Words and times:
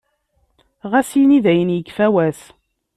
Ɣas 0.91 1.09
ini 1.21 1.39
dayen 1.45 1.73
yekfa 1.75 2.07
wass. 2.13 2.41